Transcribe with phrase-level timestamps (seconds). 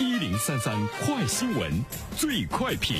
[0.00, 1.84] 一零三三快新闻，
[2.16, 2.96] 最快评。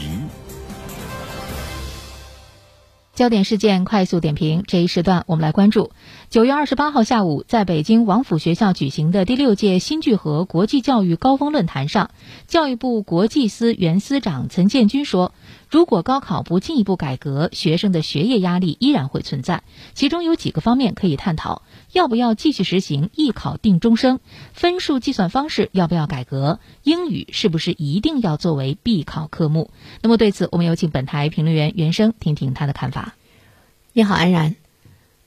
[3.14, 5.90] 焦点事件快速点评，这一时段我们来关注：
[6.30, 12.10] 九月二十八号下午，在北京王府学校举行的第六届新聚合国际教育高峰论坛上，
[12.46, 15.32] 教育部国际司原司长陈建军说。
[15.74, 19.64] 如果高考不进一步改革，学生的学业压力依然会存在。
[19.92, 24.20] 其中有几个方面可以探讨：要不要继续实行艺考定终生？
[24.52, 26.60] 分数计算方式要不要改革？
[26.84, 29.70] 英语是不是一定要作为必考科目？
[30.00, 33.16] 那么对此，我们有请本台评论员袁生听听他的看法。
[33.92, 34.54] 你好，安然。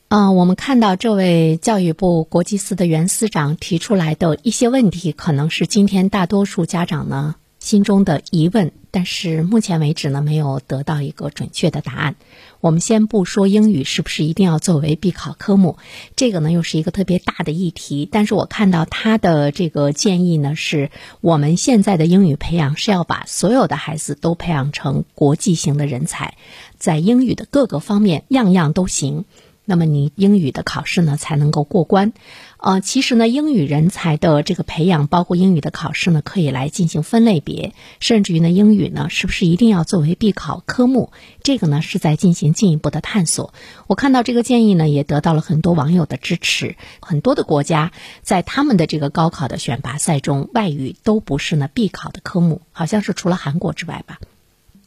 [0.07, 7.35] 嗯，我们看到这位教育部国际司的原司长提出来的一些问题，可能是今天大多数家长呢。
[7.59, 12.15] 心中的疑问，但是目前为止呢，没有得到一个准确的答案。
[12.59, 15.77] 我们先不说英语是不是一定要作为必考科目，
[16.15, 18.07] 这个呢又是一个特别大的议题。
[18.11, 20.89] 但是我看到他的这个建议呢，是
[21.21, 26.35] 我们现在的英语培养是要把所有的孩子都培养成国际型的人才，
[26.77, 29.25] 在英语的各个方面样样都行。
[29.69, 32.13] 那么你英语的考试呢才能够过关，
[32.57, 41.11] 呃，其实呢，英语人才的这个培养，包括英语的考试呢，可以来进行分类别，甚至于呢，英语呢是不是一定要作为必考科目？
[41.43, 43.53] 这个呢是在进行进一步的探索。
[43.87, 46.77] 我看到这个建议呢，也得到了很多网友的支持。
[47.01, 54.19] 很多的国家在他们的这个高考的选拔赛中，外语都不是呢必考的科目，好像是除了韩国之外吧。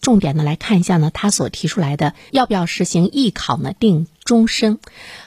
[0.00, 3.74] 重点呢来看一下呢，他所提出来的要不要实行艺考呢？
[3.78, 4.78] 定终生，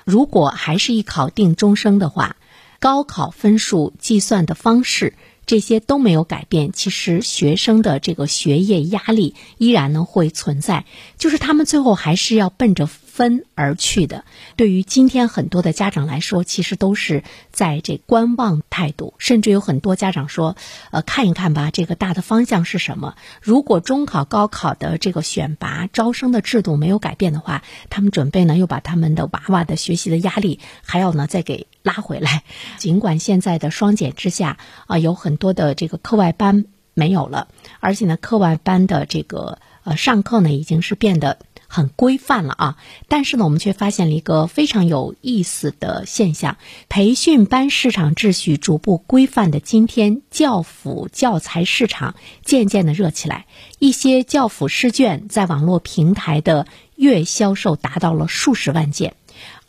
[0.05, 2.37] 如果还是一考定终生的话，
[2.79, 5.15] 高考分数计算的方式
[5.45, 10.85] 这些都没有改变，其实学生的这个学业压力依然呢会存在，
[11.17, 12.87] 就是他们最后还是要奔着。
[13.13, 14.25] 分而去的，
[14.55, 20.55] 对于今天很多的家长来说，其实都是在这观望态度，甚至有很多家长说，
[20.89, 23.13] 呃，看一看吧，这个大的方向是什么？
[23.39, 27.61] 如果中考、高考的这个选拔招生的制度没有改变的话，
[27.91, 32.43] 他们准备呢又把他们的娃娃的学习的压力还要呢再给拉回来。
[32.79, 37.47] 尽管现在的双减之下啊，有很多的这个课外班没有了，
[37.79, 41.37] 而且呢，课外班的这个呃上课呢已经是变得。
[41.73, 46.57] 很规范了啊，但是呢，我们却发现了一个非常有意思的现象：
[46.87, 52.13] 培训班市场秩序逐步规范的今天，教辅教材市场
[52.45, 53.47] 渐渐的热起来。
[53.79, 59.15] 一些教辅试卷在网络平台的月销售达到了数十万件，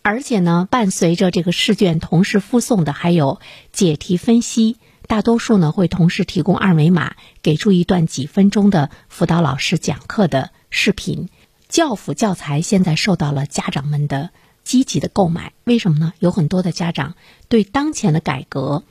[0.03, 3.41] 而且呢，伴随着这个试卷同时附送的还有
[3.73, 4.77] 解题分析，
[5.07, 11.31] 大多数呢会同时提供二维码，给出一段几分钟的辅导老师讲课的视频。
[11.75, 14.31] 教辅教材现在受到了家长们的
[14.63, 16.13] 积极的购买，为什么呢？
[16.21, 17.17] 有很多的家长
[17.49, 18.85] 对当前的改革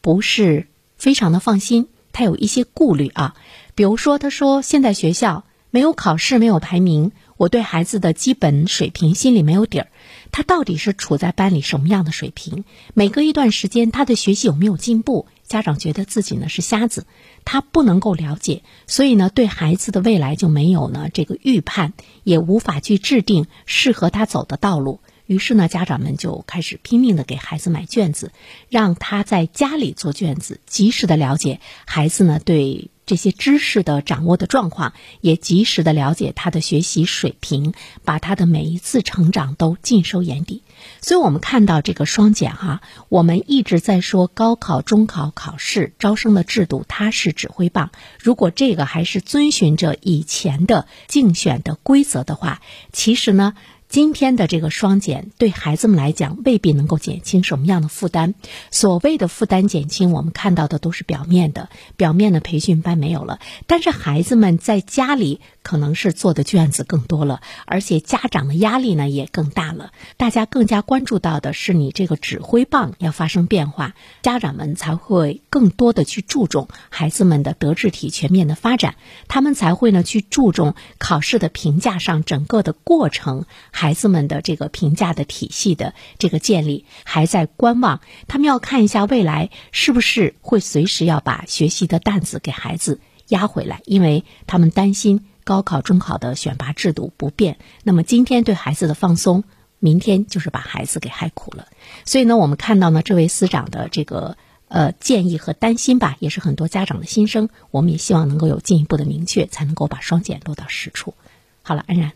[0.00, 3.34] 不是非常的放心，他有一些顾虑啊。
[3.74, 9.88] 比如说，他说现在学校没有考试，没有排名，我对孩子的基本水平心里没有底儿，
[10.32, 12.64] 他到底是处在班里什么样的水平？
[12.94, 15.26] 每隔一段时间，他的学习有没有进步？
[15.50, 17.06] 家长觉得自己呢是瞎子，
[17.44, 25.00] 他不能够了解，所以呢对孩子的未来就没有呢这个预判，也无法去制定适合他走的道路。
[25.26, 28.30] 于是呢家长们就开始拼命的给孩子买卷子，
[28.68, 32.90] 让他在家里做卷子，及时的了解孩子呢对。
[33.10, 40.62] 这些知识的掌握的状况，也及时的了解他的学习水平，把他的每一次成长都尽收眼底。
[41.00, 47.90] 所以，我们看到这个双减哈，我们一直在说高考、中考考试招生的制度，它是指挥棒。
[48.20, 53.54] 如果这个还是遵循着以前的竞选的规则的话，其实呢。
[53.90, 58.34] 今天的这个双减对孩子们来讲未必能够减轻什么样的负担。
[58.70, 69.92] 所谓的负担减轻，我们看到的都是表面的，表面的培训班没有了，但是孩子们在家里可能是做的卷子更多了，而且家长的压力呢也更大了。
[70.16, 78.96] 大家更加关注到的是你这个指挥棒要发生变化，家长们才会更多的去注重孩子们的德智体全面的发展，
[79.28, 83.44] 他们才会呢去注重考试的评价上整个的过程。
[83.70, 99.44] 孩子们的这个评价的体系的这个建立还在观望，他们要看一下未来是不是会随时要把学习的担子给孩子压回来，因为他们担心高考、中考的选拔制度不变，那么今天对孩子的放松，
[99.78, 101.66] 明天就是把孩子给害苦了。
[102.04, 104.36] 所以呢，我们看到呢，这位司长的这个
[104.68, 107.48] 呃建议和担心吧，也是很多家长的心声。
[107.70, 111.14] 我们也希望能够有进一步的明确，才能够把双减落到实处。
[111.62, 112.12] 好了，安然。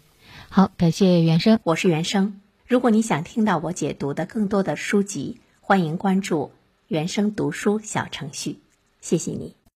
[0.49, 2.41] 好，感谢原生，我是原生。
[2.67, 6.53] 如果你想听到我解读的更多的书籍，欢迎关注
[6.87, 8.61] 原生读书小程序。
[9.01, 9.64] 谢谢你。